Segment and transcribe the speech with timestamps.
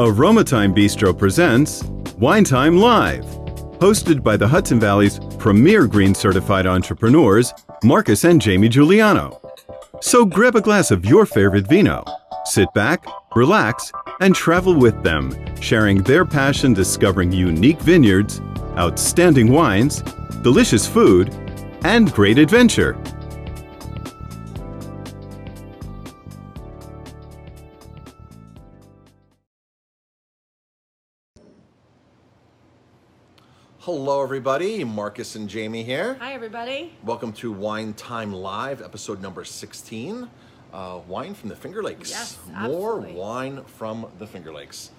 [0.00, 1.82] Aroma Thyme Bistro presents
[2.18, 3.24] Wine Time Live,
[3.80, 9.40] hosted by the Hudson Valley's premier green certified entrepreneurs, Marcus and Jamie Guiliano.
[10.00, 12.04] So grab a glass of your favorite vino,
[12.44, 13.90] sit back, relax,
[14.20, 18.40] and travel with them, sharing their passion discovering unique vineyards,
[18.76, 20.02] outstanding wines,
[20.42, 21.34] delicious food,
[21.82, 22.96] and great adventure.
[33.88, 34.84] Hello, everybody.
[34.84, 36.18] Marcus and Jamie here.
[36.20, 36.92] Hi, everybody.
[37.02, 40.28] Welcome to Wine Time Live, episode number 16.
[40.74, 42.10] Uh, wine from the Finger Lakes.
[42.10, 43.14] Yes, More absolutely.
[43.18, 44.90] wine from the Finger Lakes.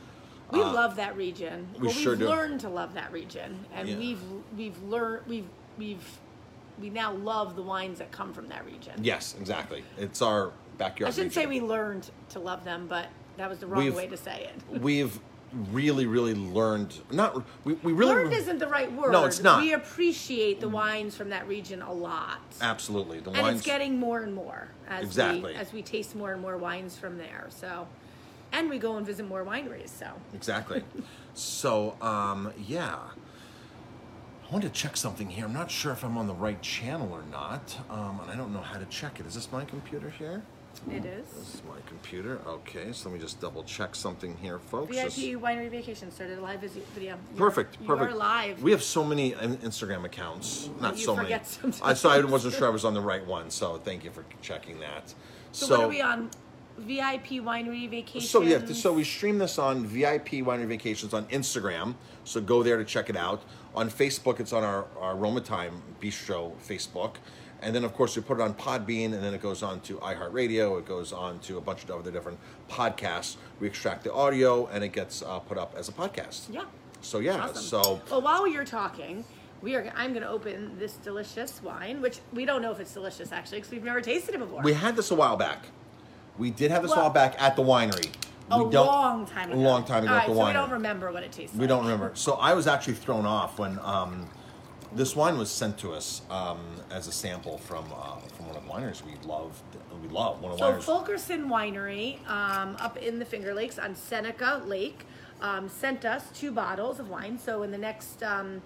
[0.51, 1.67] We love that region.
[1.75, 2.29] Uh, we well, sure we've do.
[2.29, 3.97] learned to love that region, and Yeah.
[3.99, 4.21] we've
[4.57, 6.19] we've learned we've we've
[6.81, 8.93] we now love the wines that come from that region.
[9.03, 9.83] Yes, exactly.
[9.99, 11.13] It's our backyard.
[11.13, 11.61] I shouldn't say region.
[11.65, 13.05] we learned to love them, but
[13.37, 14.81] that was the wrong We've- way to say it.
[14.81, 15.19] We've
[15.71, 16.93] really, really learned.
[17.11, 19.11] Not we, we really Learned isn't the right word.
[19.11, 19.61] No, it's not.
[19.61, 23.57] We appreciate the wines from that region a lot, absolutely the and wines.
[23.59, 25.53] it's getting more and more as Exactly.
[25.53, 27.47] we as we taste more and more wines from there.
[27.49, 27.87] So,
[28.51, 29.89] and we go and visit more wineries.
[29.89, 30.83] So, Exactly.
[31.33, 32.97] so, um, yeah.
[34.47, 35.45] I want to check something here.
[35.45, 38.51] I'm not sure if I'm on the right channel or not, um, and I don't
[38.51, 39.27] know how to check it.
[39.27, 40.41] Is this my computer here?
[40.91, 41.27] It is.
[41.29, 42.39] This is my computer.
[42.47, 44.95] Okay, so let me just double check something here, folks.
[44.95, 47.17] Just- VIP winery vacation started a live video.
[47.17, 48.13] You're- Perfect, You perfect.
[48.13, 48.61] are live.
[48.61, 50.69] We have so many in- Instagram accounts.
[50.79, 51.29] Not You so many.
[51.43, 51.81] sometimes.
[51.81, 53.49] I so I wasn't sure I was on the right one.
[53.49, 55.13] So thank you for checking that.
[55.51, 56.29] so, what are we on?
[56.77, 58.21] VIP winery vacation.
[58.21, 61.95] So yeah, so we stream this on VIP Winery Vacations on Instagram.
[62.23, 63.43] So go there to check it out.
[63.75, 67.15] On Facebook, it's on our, our Roma Time Bistro Facebook.
[67.61, 69.95] And then, of course, we put it on Podbean, and then it goes on to
[69.97, 70.79] iHeartRadio.
[70.79, 72.39] It goes on to a bunch of other different
[72.69, 73.35] podcasts.
[73.59, 76.47] We extract the audio, and it gets uh, put up as a podcast.
[76.51, 76.63] Yeah.
[77.01, 77.55] So yeah, Awesome.
[77.63, 79.23] so Well, while you're talking,
[79.61, 79.91] we are.
[79.95, 83.59] I'm going to open this delicious wine, which we don't know if it's delicious actually,
[83.59, 84.61] because we've never tasted it before.
[84.63, 85.65] we had this a while back.
[86.37, 88.09] We did have this a while back at the winery.
[88.51, 89.59] a we don't, long time ago.
[89.59, 90.47] A long time ago All at right, the so winery.
[90.47, 91.69] we don't remember what it tastes We like.
[91.69, 92.11] don't remember.
[92.15, 94.29] So I was actually thrown off when um,
[94.93, 96.59] this wine was sent to us um,
[96.91, 99.61] as a sample from uh, from one of the wineries we love.
[100.01, 100.83] We love one of the So wineries.
[100.83, 105.05] Fulkerson Winery, um, up in the Finger Lakes on Seneca Lake,
[105.41, 107.37] um, sent us two bottles of wine.
[107.37, 108.61] So in the next, um,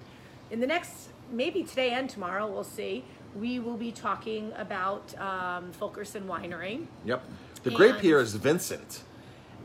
[0.51, 3.03] in the next, maybe today and tomorrow, we'll see.
[3.35, 7.23] We will be talking about um, Fulkerson Winery, yep.
[7.63, 9.01] The grape here is Vincent.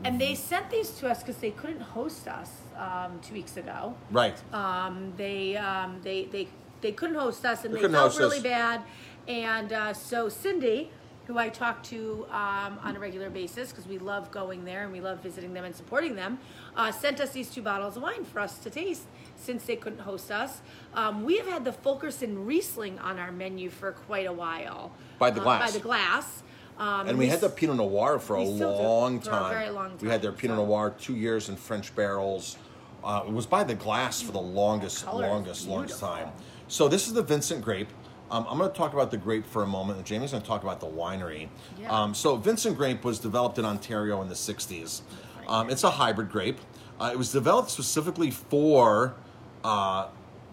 [0.03, 3.95] and they sent these to us because they couldn't host us um, two weeks ago.
[4.11, 4.37] Right.
[4.53, 6.47] Um, they, um, they, they,
[6.81, 8.43] they couldn't host us, and They they, couldn't felt host really us.
[8.43, 8.81] bad.
[9.27, 10.89] And uh, so Cindy,
[11.27, 14.91] who I talk to um, on a regular basis because we love going there and
[14.91, 16.39] we love visiting them and supporting them,
[16.75, 19.03] uh, sent us these two bottles of wine for us to taste
[19.35, 20.61] since they couldn't host us.
[20.95, 24.91] Um, we have had the Fulkerson Riesling on our menu for quite a while.
[25.19, 25.71] By the Uh, glass.
[25.71, 26.43] by the glass.
[26.79, 29.33] Um, and we had the Pinot Noir for a we still do, long for a
[29.33, 29.53] time.
[29.53, 32.57] very long We had their Pinot so- Noir two years in French barrels.
[33.03, 36.29] Uh, it was by the glass for the longest, is longest, longest time.
[36.67, 37.89] So this is the Vincent grape.
[38.31, 40.47] Um, I'm going to talk about the grape for a moment, and Jamie's going to
[40.47, 41.49] talk about the winery.
[41.79, 41.91] Yeah.
[41.91, 45.01] Um, so Vincent grape was developed in Ontario in the 60s.
[45.47, 46.59] Um, it's a hybrid grape.
[46.99, 49.15] Uh, it was developed specifically for
[49.63, 50.09] uh,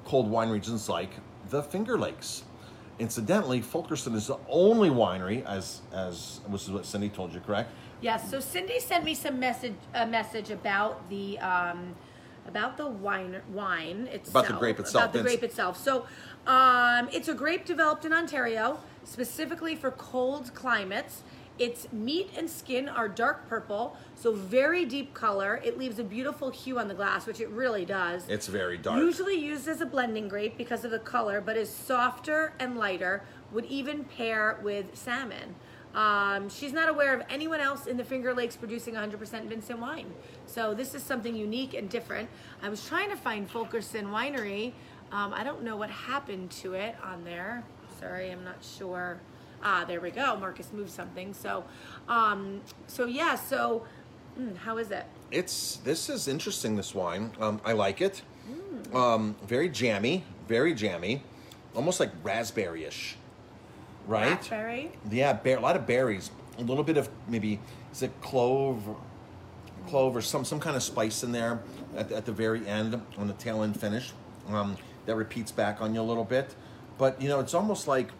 [0.06, 1.10] cold wine regions like
[1.50, 2.44] the Finger Lakes.
[2.98, 7.70] Incidentally, Fulkerson is the only winery, as as which is what Cindy told you, correct?
[8.00, 8.30] Yes.
[8.30, 11.94] So Cindy sent me some message a message about the um,
[12.48, 14.44] about the wine wine itself.
[14.44, 15.76] About the grape itself, About the grape itself.
[15.76, 16.06] So
[16.46, 21.22] um, it's a grape developed in Ontario specifically for cold climates.
[21.58, 25.60] Its meat and skin are dark purple, so very deep color.
[25.64, 28.28] It leaves a beautiful hue on the glass, which it really does.
[28.28, 28.98] It's very dark.
[28.98, 33.22] Usually used as a blending grape because of the color, but is softer and lighter.
[33.52, 35.54] Would even pair with salmon.
[35.96, 40.12] Um, she's not aware of anyone else in the Finger Lakes producing 100% Vincent wine.
[40.46, 42.28] So this is something unique and different.
[42.62, 44.72] I was trying to find Fulkerson Winery.
[45.10, 47.64] Um, I don't know what happened to it on there.
[47.98, 49.18] Sorry, I'm not sure.
[49.62, 50.36] Ah, there we go.
[50.36, 51.32] Marcus moved something.
[51.32, 51.64] So,
[52.08, 53.34] um, so yeah.
[53.34, 53.86] So,
[54.38, 55.06] mm, how is it?
[55.30, 56.76] It's this is interesting.
[56.76, 58.20] This wine, um, I like it.
[58.50, 58.94] Mm.
[58.94, 61.22] Um, very jammy, very jammy,
[61.74, 63.16] almost like raspberry-ish,
[64.06, 64.36] right?
[64.36, 64.92] Raspberry.
[65.10, 66.30] Yeah, bear, a lot of berries.
[66.58, 67.60] A little bit of maybe
[67.92, 68.82] is it clove,
[69.88, 71.60] clove or some some kind of spice in there
[71.96, 74.12] at, at the very end on the tail end finish.
[74.48, 74.76] Um,
[75.06, 76.54] that repeats back on you a little bit,
[76.98, 78.10] but you know it's almost like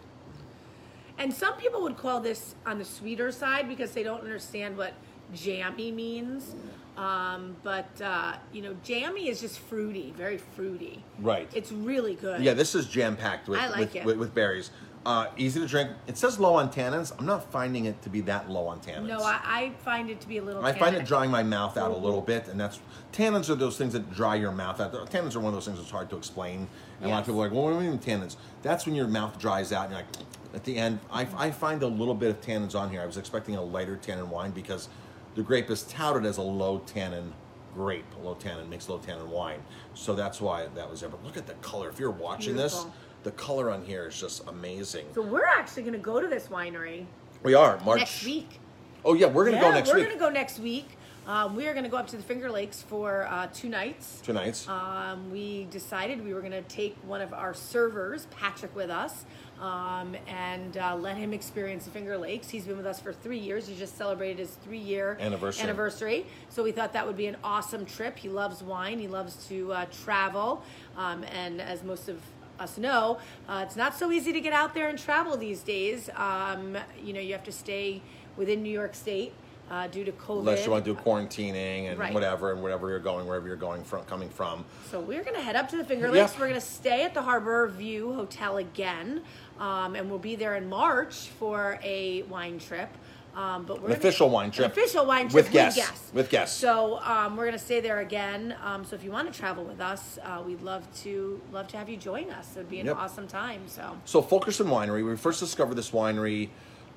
[1.17, 4.93] And some people would call this on the sweeter side because they don't understand what
[5.33, 6.55] jammy means.
[6.95, 11.03] Um, but uh, you know, jammy is just fruity, very fruity.
[11.19, 11.49] Right.
[11.53, 12.41] It's really good.
[12.41, 14.71] Yeah, this is jam packed with, like with, with with berries.
[15.05, 15.91] Uh, easy to drink.
[16.05, 17.13] It says low on tannins.
[17.17, 19.07] I'm not finding it to be that low on tannins.
[19.07, 20.65] No, I, I find it to be a little.
[20.65, 22.81] I find it drying my mouth out a little bit, and that's
[23.13, 24.91] tannins are those things that dry your mouth out.
[25.09, 26.67] Tannins are one of those things that's hard to explain.
[26.99, 28.95] And a lot of people are like, "Well, what do you mean tannins?" That's when
[28.95, 32.15] your mouth dries out, and you're like, at the end, I, I find a little
[32.15, 33.01] bit of tannins on here.
[33.01, 34.89] I was expecting a lighter tannin wine because
[35.35, 37.33] the grape is touted as a low tannin
[37.73, 38.05] grape.
[38.21, 39.61] Low tannin makes low tannin wine,
[39.93, 41.09] so that's why that was there.
[41.09, 41.89] But look at the color.
[41.89, 42.93] If you're watching this, Beautiful.
[43.23, 45.05] The color on here is just amazing.
[45.13, 47.05] So we're actually going to go to this winery
[47.43, 48.59] We are March next week.
[49.05, 49.95] Oh yeah, we're gonna yeah, go next week.
[49.95, 50.97] we're going to go next week.
[51.27, 54.21] Um, we are going to go up to the Finger Lakes for uh, two nights.
[54.23, 54.67] Two nights.
[54.69, 59.25] Um, we decided we were going to take one of our servers, Patrick, with us
[59.59, 62.47] um, and uh, let him experience the Finger Lakes.
[62.47, 63.67] He's been with us for three years.
[63.67, 65.63] He just celebrated his three year Anniversary.
[65.63, 66.25] anniversary.
[66.47, 68.17] So we thought that would be an awesome trip.
[68.17, 70.63] He loves wine, he loves to uh, travel.
[70.95, 72.21] Um, and as most of
[72.59, 76.09] us know, uh, it's not so easy to get out there and travel these days.
[76.15, 78.01] Um, you know, you have to stay
[78.35, 79.33] within New York State
[79.69, 80.39] uh, due to COVID.
[80.39, 82.13] Unless you want to do quarantining and Right.
[82.13, 84.63] whatever, and wherever you're going, wherever you're going from, coming from.
[84.89, 86.21] So we're gonna head up to the Finger Yeah.
[86.23, 86.39] Lakes.
[86.39, 89.23] We're gonna stay at the Harbor View Hotel again,
[89.59, 92.89] um, and we'll be there in March for a wine trip.
[93.37, 94.65] Um, but we're An official wine trip.
[94.65, 96.11] An official wine trip With guests.
[96.11, 96.57] With guests.
[96.59, 98.55] So um, we're gonna stay there again.
[98.63, 101.77] Um, so if you want to travel with us, uh, we'd love to love to
[101.77, 102.55] have you join us.
[102.55, 102.97] It would be an Yep.
[102.97, 103.61] awesome time.
[103.67, 106.49] So So Fulkerson Winery, we first discovered this winery.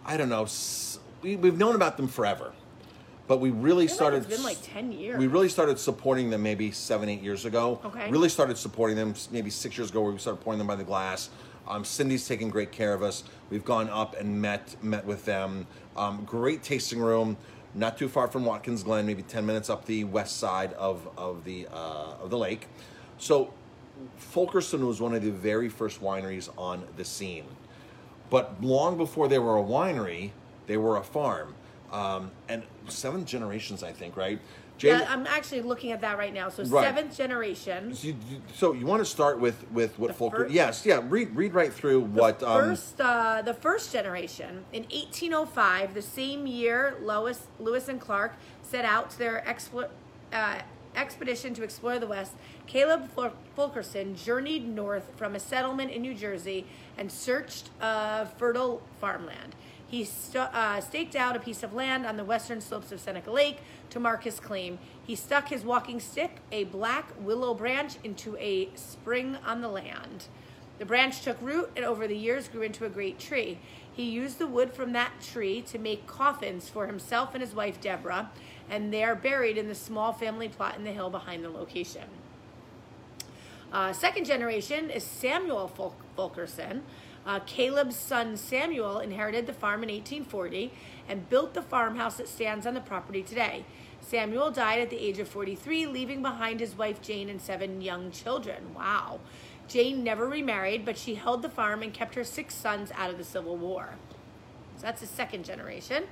[0.07, 0.47] I don't know.
[1.21, 2.53] We, we've known about them forever,
[3.29, 4.17] but we really feel like started.
[4.25, 5.19] it's been like ten years.
[5.19, 7.81] We really started supporting them maybe seven, eight years ago.
[7.85, 8.11] Okay.
[8.11, 10.85] Really started supporting them maybe six years ago, where we started pouring them by the
[10.85, 11.29] glass.
[11.71, 13.23] Um, Cindy's taking great care of us.
[13.49, 15.69] We've gone up and met met with them.
[15.97, 17.37] Um, great tasting room,
[17.75, 21.45] not too far from Watkins Glen, maybe ten minutes up the west side of of
[21.45, 22.67] the uh, of the lake.
[23.19, 23.55] So,
[24.17, 27.45] Fulkerson was one of the very first wineries on the scene.
[28.31, 30.31] But long before they were a winery,
[30.67, 31.55] they were a farm.
[31.93, 34.41] Um, and seven generations, I think, right?
[34.81, 36.49] Jamie- yeah, I'm actually looking at that right now.
[36.49, 36.85] So Right.
[36.85, 37.95] seventh generation.
[37.95, 40.37] so you, you- so you want to start with with what The Fulker?
[40.37, 41.03] fir- yes, yeah.
[41.07, 42.43] Read read right through what.
[42.43, 48.33] Um, First, uh, the first generation in 1805, the same year Lois, Lewis and Clark
[48.63, 49.91] set out to their explo-
[50.33, 50.61] uh,
[50.97, 52.33] expedition to explore the West.
[52.67, 56.65] Caleb Ful- Fulkerson journeyed north from a settlement in New Jersey
[56.97, 59.55] and searched uh, fertile farmland.
[59.91, 63.33] He stu- uh, staked out a piece of land on the western slopes of Seneca
[63.33, 63.59] Lake
[63.91, 64.79] to mark his claim.
[65.05, 70.27] He stuck his walking stick, a black willow branch, into a spring on the land.
[70.79, 73.59] The branch took root and over the years grew into a great tree.
[73.93, 77.81] He used the wood from that tree to make coffins for himself and his wife
[77.81, 78.31] Deborah,
[78.71, 82.05] and they are buried in the small family plot in the hill behind the location.
[83.73, 86.83] Uh, second generation is Samuel Ful- Fulkerson.
[87.31, 90.73] Uh, Caleb's son Samuel inherited the farm in 1840
[91.09, 93.65] and built the farmhouse that stands on the property today.
[94.01, 98.11] Samuel died at the age of 43, leaving behind his wife Jane and seven young
[98.11, 98.75] children.
[98.75, 99.21] Wow.
[99.69, 103.17] Jane never remarried, but she held the farm and kept her six sons out of
[103.17, 103.91] the Civil War.
[104.79, 106.07] So that's the second generation.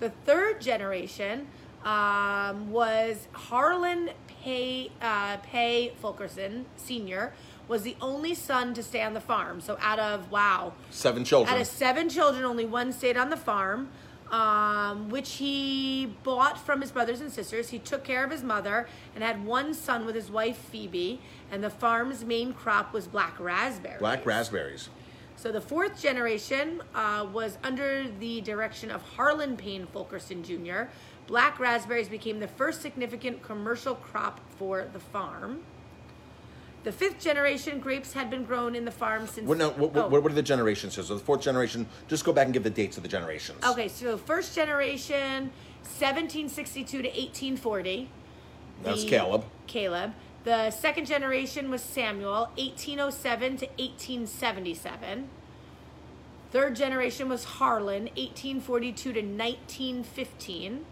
[0.00, 1.46] The third generation
[1.84, 7.32] um, was Harlan Pay, uh, Pay Fulkerson Sr.
[7.68, 9.60] was the only son to stay on the farm.
[9.60, 11.54] So out of, wow, seven children.
[11.54, 13.90] out of seven children, only one stayed on the farm,
[14.30, 17.70] um, which he bought from his brothers and sisters.
[17.70, 21.20] He took care of his mother and had one son with his wife Phoebe.
[21.50, 23.98] And the farm's main crop was black raspberries.
[23.98, 24.88] Black raspberries.
[25.36, 30.84] So the fourth generation uh, was under the direction of Harlan Payne Fulkerson Jr.
[31.26, 35.62] Black raspberries became the first significant commercial crop for the farm.
[36.84, 39.48] The fifth generation grapes had been grown in the farm since.
[39.48, 40.08] What, no, what, oh.
[40.08, 40.94] what, what are the generations?
[40.94, 41.86] So the fourth generation.
[42.08, 43.64] Just go back and give the dates of the generations.
[43.64, 45.50] Okay, so first generation,
[45.82, 48.10] 1762 to 1840.
[48.82, 49.44] That's Caleb.
[49.66, 50.12] Caleb.
[50.44, 55.30] The second generation was Samuel, 1807 to 1877.
[56.50, 60.84] Third generation was Harlan, 1842 to 1915.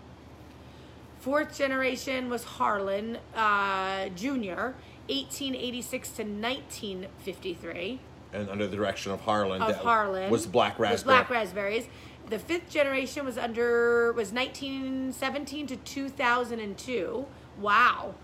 [1.20, 4.70] Fourth generation was Harlan uh, Jr.,
[5.08, 8.00] 1886 to 1953
[8.32, 9.60] And under the direction of Harlan.
[9.62, 11.16] of that Harlan Was black was raspberry.
[11.16, 11.86] black raspberries.
[12.28, 17.26] The fifth generation was under was 1917 to 2002.
[17.58, 18.14] Wow.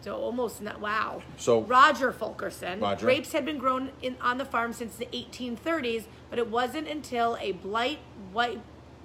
[0.00, 1.22] So almost not wow.
[1.36, 2.80] So- Roger Fulkerson.
[2.80, 3.06] Roger.
[3.06, 7.36] Grapes had been grown in on the farm since the 1830s, but it wasn't until
[7.40, 7.98] a blight
[8.32, 8.60] wipe,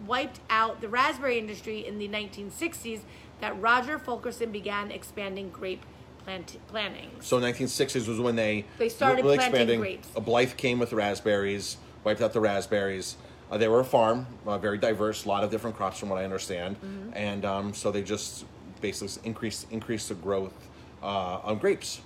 [0.06, 3.02] wiped out the raspberry industry in the 1960s
[3.42, 5.86] that Roger Fulkerson began expanding grape
[6.28, 7.26] plant- plantings.
[7.26, 9.80] So 1960s was when they They started really planting expanding.
[9.80, 10.10] grapes.
[10.16, 13.16] A blight came with raspberries, wiped out the raspberries.
[13.50, 16.20] Uh, they were a farm, uh, very diverse, a lot of different crops from what
[16.20, 17.12] I understand, Mm-hmm.
[17.14, 18.44] and um, so they just
[18.82, 20.54] basically increased increased the growth
[21.02, 22.02] uh, on grapes.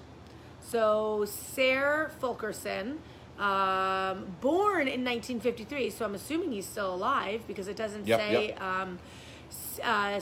[0.62, 3.00] So Sayre Fulkerson,
[3.40, 8.48] um, born in 1953, so I'm assuming he's still alive because it doesn't Yep, say
[8.50, 8.62] yep.
[8.62, 9.00] um,
[9.50, 10.20] S- uh,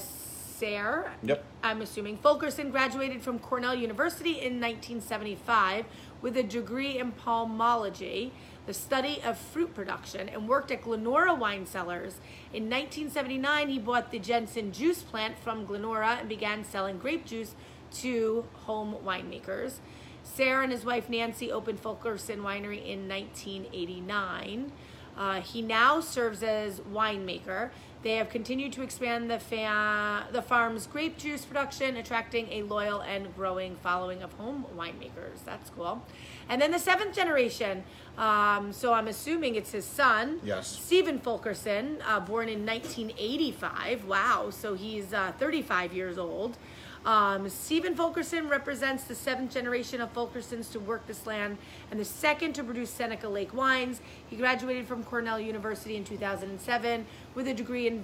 [0.59, 1.11] Sayre.
[1.23, 1.43] Yep.
[1.63, 5.85] I'm assuming Fulkerson graduated from Cornell University in 1975
[6.21, 8.31] with a degree in pomology,
[8.65, 12.15] the study of fruit production, and worked at Glenora Wine Cellars.
[12.53, 17.55] In 1979, he bought the Jensen juice plant from Glenora and began selling grape juice
[17.93, 19.75] to home winemakers.
[20.23, 24.71] Sayre and his wife Nancy opened Fulkerson Winery in 1989.
[25.17, 27.71] Uh, he now serves as winemaker.
[28.01, 33.01] They have continued to expand the fa- the farm's grape juice production, attracting a loyal
[33.01, 35.43] and growing following of home winemakers.
[35.45, 36.05] That's cool.
[36.47, 37.83] And then the seventh generation.
[38.17, 40.67] Um, so I'm assuming it's his son, Yes.
[40.67, 44.05] Stephen Fulkerson, uh, born in 1985.
[44.05, 46.57] Wow, so he's uh, 35 years old.
[47.05, 51.57] Um, Stephen Fulkerson represents the seventh generation of Fulkersons to work this land
[51.91, 54.01] and the second to produce Seneca Lake wines.
[54.29, 58.03] He graduated from Cornell University in 2007 with a degree in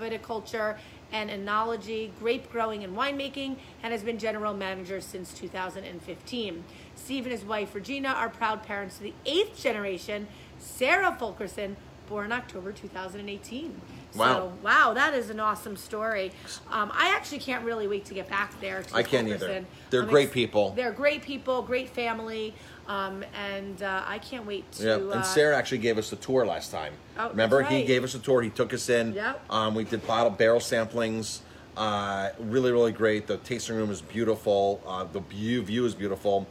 [0.00, 0.76] viticulture
[1.10, 6.64] and enology, grape growing, and winemaking, and has been general manager since 2015.
[6.94, 10.28] Steve and his wife Regina are proud parents to the eighth generation,
[10.58, 11.76] Sarah Fulkerson,
[12.08, 13.80] born October 2018.
[14.14, 14.34] Wow.
[14.34, 16.32] So, wow, that is an awesome story.
[16.70, 18.82] Um, I actually can't really wait to get back there.
[18.82, 19.64] To I can't either.
[19.90, 20.70] They're I'm great people.
[20.70, 22.54] They're great people, great family,
[22.86, 24.84] um, and uh, I can't wait to.
[24.84, 26.92] Yeah, uh, and Sayre actually gave us a tour last time.
[27.18, 28.42] Oh, Remember, that's he gave us a tour.
[28.42, 29.12] He took us in.
[29.12, 29.44] Yep.
[29.50, 31.40] Um, we did bottle barrel samplings.
[31.76, 33.26] Uh, really, really great.
[33.26, 34.82] The tasting room is beautiful.
[34.86, 36.46] Uh, the view view is beautiful.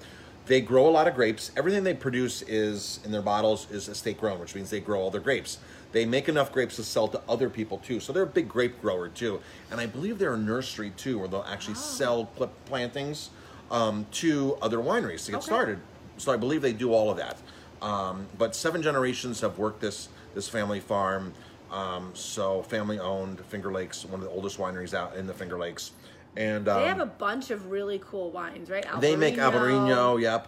[0.45, 1.51] They grow a lot of grapes.
[1.57, 5.11] Everything they produce is in their bottles is estate grown, which means they grow all
[5.11, 5.57] their grapes.
[5.91, 7.99] They make enough grapes to sell to other people too.
[7.99, 9.41] So they're a big grape grower too.
[9.71, 11.81] And I believe they're a nursery too, where they'll actually Oh.
[11.81, 13.29] sell pl- plantings
[13.71, 15.45] um, to other wineries to get Okay.
[15.45, 15.79] started.
[16.17, 17.37] So I believe they do all of that.
[17.81, 21.33] Um, but seven generations have worked this this family farm.
[21.71, 25.57] Um, so family owned, Finger Lakes, one of the oldest wineries out in the Finger
[25.57, 25.91] Lakes,
[26.37, 28.85] and um, They have a bunch of really cool wines, right?
[29.01, 29.35] they make.
[29.35, 30.19] Albarino.
[30.21, 30.47] Yep.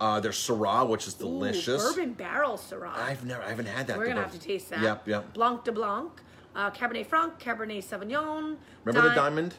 [0.00, 1.82] Uh, there's Syrah, which is Ooh, delicious.
[1.82, 2.94] bourbon barrel Syrah.
[2.94, 3.96] I've never, I haven't had that.
[3.96, 4.82] We're gonna have to taste that.
[4.82, 5.32] Yep, yep.
[5.34, 6.10] Blanc de Blanc,
[6.54, 8.56] uh, Cabernet Franc, Cabernet Sauvignon.
[8.84, 9.54] Remember the diamond?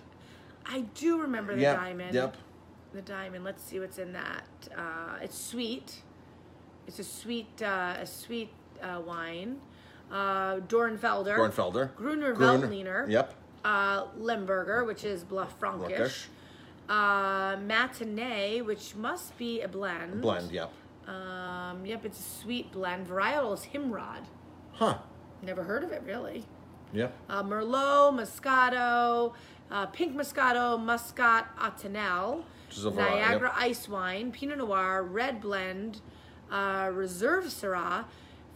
[0.66, 2.14] I do remember the Yep, diamond.
[2.14, 2.36] yep.
[2.94, 3.44] The diamond.
[3.44, 4.44] Let's see what's in that.
[4.78, 6.02] Uh, it's sweet.
[6.88, 8.50] It's a sweet, uh, a sweet
[8.82, 9.60] uh, wine.
[10.12, 11.36] Uh, Dornfelder.
[11.38, 11.96] Dornfelder.
[11.96, 13.10] Gruner Grun- Veltliner.
[13.10, 13.34] Yep.
[13.66, 16.28] Uh, Lemberger, which is Blaufränkisch.
[16.90, 20.22] Uh, Matinee, which must be a blend.
[20.22, 20.52] Blend.
[20.52, 20.72] Yep.
[21.08, 23.08] Um, yep, it's a sweet blend.
[23.08, 24.24] Varietal is Himrod.
[24.74, 24.98] Huh.
[25.42, 26.46] Never heard of it really.
[26.94, 27.14] Yep.
[27.30, 29.34] Uh, Merlot, Moscato,
[29.70, 32.44] uh, Pink Moscato, Muscat Ottonel,
[32.78, 33.70] a Niagara yep.
[33.70, 36.02] Ice Wine, Pinot Noir, Red Blend,
[36.52, 38.06] uh, Reserve Syrah,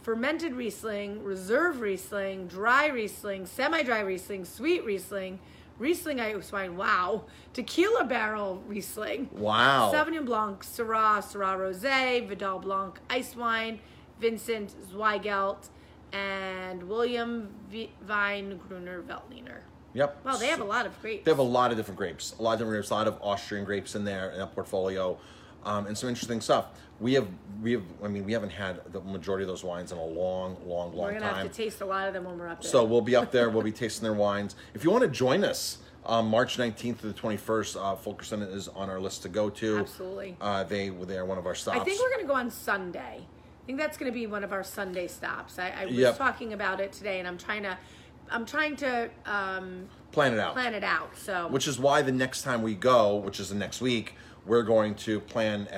[0.02, 5.38] Fermented Riesling, Reserve Riesling, Dry Riesling, Semi-Dry Riesling, Sweet Riesling,
[5.78, 9.90] Riesling Ice Wine, wow, Tequila Barrel Riesling, Wow.
[9.92, 13.80] Sauvignon Blanc, Syrah, Syrah Rosé, Vidal Blanc Ice Wine,
[14.20, 15.68] Vincent Zweigelt,
[16.12, 19.60] and William v- Vine Gruner Veltliner.
[19.94, 20.20] Yep.
[20.24, 21.24] Well, they have a lot of grapes.
[21.24, 23.18] They have a lot of different grapes, a lot of different grapes, a lot of
[23.20, 25.18] Austrian grapes in there in that portfolio,
[25.64, 26.66] um, and some interesting stuff.
[27.00, 27.26] We have,
[27.60, 30.56] we have, I mean, we haven't had the majority of those wines in a long,
[30.64, 30.96] long, long time.
[30.96, 31.42] We're gonna time.
[31.42, 32.70] have to taste a lot of them when we're up there.
[32.70, 33.50] So we'll be up there.
[33.50, 34.54] We'll be tasting their wines.
[34.74, 38.68] If you want to join us, um, March 19th to the 21st, uh, Fulkerson is
[38.68, 39.78] on our list to go to.
[39.78, 40.36] Absolutely.
[40.40, 41.78] Uh, they they are one of our stops.
[41.80, 43.20] I think we're gonna go on Sunday.
[43.20, 45.58] I think that's gonna be one of our Sunday stops.
[45.58, 46.18] I, I was Yep.
[46.18, 47.78] talking about it today, and I'm trying to,
[48.30, 50.52] I'm trying to um, plan it out.
[50.54, 51.16] plan it out.
[51.16, 54.62] So Which is why the next time we go, which is the next week, we're
[54.62, 55.68] going to plan,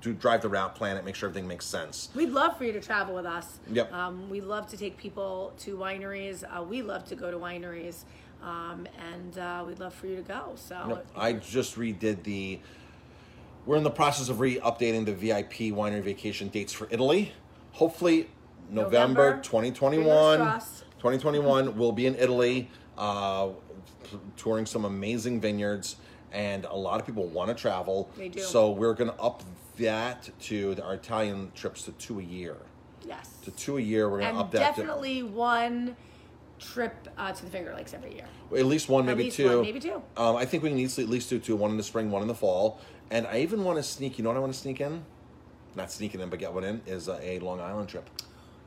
[0.00, 2.10] do drive the route, plan it, make sure everything makes sense.
[2.14, 3.58] We'd love for you to travel with us.
[3.70, 3.92] Yep.
[3.92, 6.44] Um, we love to take people to wineries.
[6.44, 8.04] Uh, we love to go to wineries,
[8.42, 10.52] um, and uh, we'd love for you to go.
[10.56, 11.06] So Yep.
[11.16, 12.60] I just redid the.
[13.64, 17.32] We're in the process of re-updating the VIP winery vacation dates for Italy.
[17.72, 18.28] Hopefully,
[18.70, 19.42] November, November.
[19.42, 20.38] 2021.
[20.98, 23.48] 2021 we'll be in Italy, uh,
[24.36, 25.96] touring some amazing vineyards,
[26.32, 28.10] and a lot of people want to travel.
[28.16, 28.40] They do.
[28.40, 29.42] So we're going to up
[29.78, 32.56] that to the, our Italian trips to two a year.
[33.06, 33.30] yes.
[33.44, 34.74] To two a year, we're going to up that.
[34.74, 35.96] to- definitely one
[36.58, 38.24] trip uh, to the Finger Lakes every year.
[38.56, 39.48] At least one, maybe least two.
[39.48, 40.02] one, maybe two.
[40.16, 41.56] Um, I think we can easily at least do two.
[41.56, 42.80] One in the spring, one in the fall.
[43.10, 44.18] And I even want to sneak.
[44.18, 45.04] You know what I want to sneak in?
[45.76, 48.08] Not sneaking in, but get one in is a, a Long Island trip.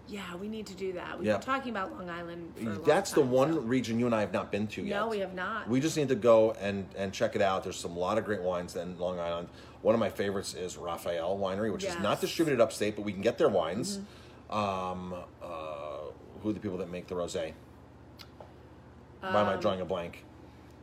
[0.10, 1.20] Yeah, we need to do that.
[1.20, 2.52] We've been talking about Long Island.
[2.56, 4.66] For a long That's the time, one so- region you and I have not been
[4.68, 4.96] to yet.
[5.00, 5.70] No, we have not.
[5.70, 7.64] We just need to go and and check it out.
[7.64, 9.50] There's some lot of great wines in Long Island.
[9.82, 12.22] One of my favorites is Raphael Winery, which is not Yes.
[12.22, 14.00] Distributed upstate, but we can get their wines.
[14.50, 15.48] Um, uh,
[16.42, 17.54] who are the people that make the rosé?
[19.22, 20.26] Why am I drawing a blank?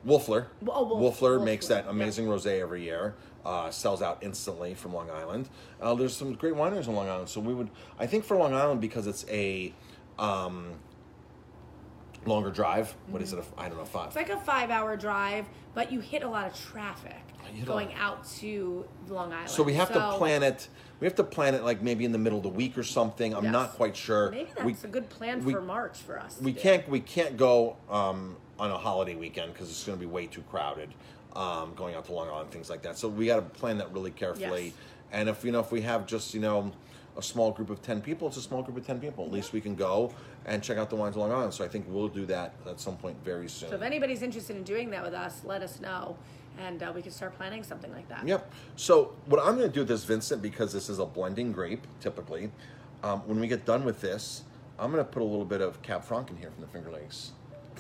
[0.06, 0.46] Wölffer.
[0.68, 1.90] Oh, Wolf- Wölffer makes that yeah.
[1.90, 3.14] amazing rosé every year.
[3.44, 5.48] Uh, sells out instantly from Long Island.
[5.80, 7.70] Uh, there's some great wineries on Long Island, so we would.
[7.98, 9.72] I think for Long Island because it's a
[10.18, 10.72] um,
[12.26, 12.95] longer drive.
[13.09, 13.38] What is it?
[13.38, 13.85] A, I don't know.
[13.85, 14.09] Five.
[14.09, 17.16] It's like a five-hour drive, but you hit a lot of traffic
[17.54, 19.50] You going out to Long Island.
[19.50, 20.68] So we have to plan it.
[21.00, 23.35] We have to plan it like maybe in the middle of the week or something.
[23.35, 23.52] I'm Yes.
[23.52, 24.30] not quite sure.
[24.30, 26.37] Maybe that's we, a good plan we- for March for us.
[26.37, 26.61] to we do.
[26.61, 30.26] can't we can't go um, on a holiday weekend because it's going to be way
[30.26, 30.90] too crowded.
[31.35, 32.97] Um, going out to Long Island, things like that.
[32.97, 34.64] So we got to plan that really carefully.
[34.66, 34.75] Yes.
[35.12, 36.73] And if you know if we have just you know
[37.16, 39.25] a small group of ten people, it's a small group of ten people.
[39.25, 40.12] At least we can go
[40.44, 41.54] and check out the wines of Long Island.
[41.54, 43.70] So I think we'll do that at some point very soon.
[43.70, 46.16] So if anybody's interested in doing that with us, let us know,
[46.58, 48.26] and uh, we can start planning something like that.
[48.26, 48.52] Yep.
[48.76, 51.87] So what I'm going to do with this, Vincent, because this is a blending grape,
[52.00, 52.50] typically,
[53.02, 54.42] um, when we get done with this,
[54.78, 56.90] I'm going to put a little bit of Cab Franc in here from the Finger
[56.90, 57.32] Lakes.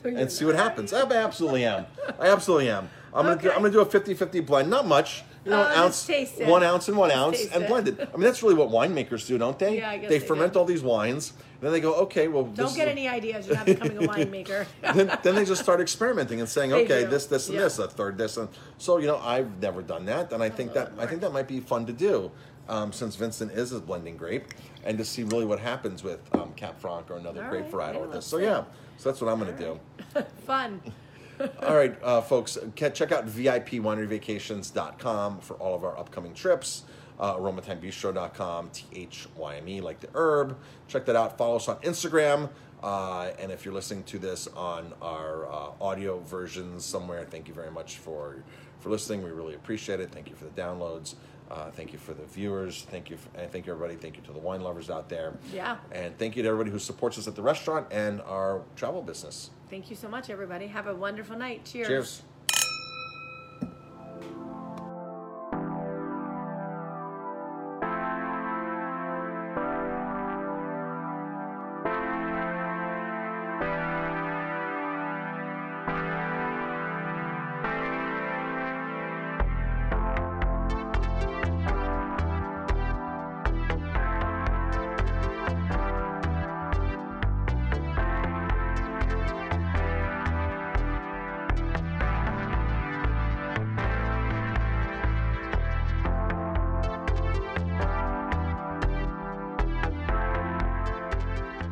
[0.04, 0.92] And see what happens.
[0.92, 1.86] I absolutely am.
[2.20, 2.88] I absolutely am.
[3.12, 3.56] I'm gonna do, Okay.
[3.56, 4.70] I'm gonna do a 50-50 blend.
[4.70, 6.08] Not much, you know, Oh, an ounce,
[6.40, 7.68] one ounce and one Just ounce, and it.
[7.68, 8.00] blend it.
[8.00, 9.78] I mean, that's really what winemakers do, don't they?
[9.78, 10.58] Yeah, I guess they they ferment do.
[10.58, 13.46] all these wines, and then they go, okay, well, Don't get any ideas.
[13.46, 14.66] You're not becoming a winemaker.
[14.94, 17.64] then, then they just start experimenting and saying, okay, this, this, and Yeah.
[17.64, 20.72] this, a third this, and so you know, I've never done that, and I think
[20.74, 22.32] that I think that might be fun to do,
[22.68, 24.46] um, since Vincent is a blending grape,
[24.84, 27.94] and to see really what happens with um, Cab Franc or another All grape right,
[27.94, 28.26] varietal with this.
[28.26, 28.64] So yeah,
[28.96, 29.80] so that's what I'm going to do.
[30.44, 30.80] Fun.
[31.62, 36.84] All right, uh, folks, check out VIPWineryVacations.com for all of our upcoming trips.
[37.18, 40.58] Uh, AromaThymeBistro.com, T H Y M E, like the herb.
[40.86, 41.38] Check that out.
[41.38, 42.50] Follow us on Instagram.
[42.82, 47.54] Uh, and if you're listening to this on our uh, audio versions somewhere, thank you
[47.54, 48.44] very much for
[48.80, 49.22] for listening.
[49.22, 50.12] We really appreciate it.
[50.12, 51.14] Thank you for the downloads.
[51.50, 52.86] Uh, thank you for the viewers.
[52.90, 53.96] Thank you, for, and thank you everybody.
[53.96, 55.34] Thank you to the wine lovers out there.
[55.52, 55.76] Yeah.
[55.92, 59.50] And thank you to everybody who supports us at the restaurant and our travel business.
[59.70, 60.66] Thank you so much, everybody.
[60.66, 61.64] Have a wonderful night.
[61.64, 61.86] Cheers.
[61.88, 62.22] Cheers.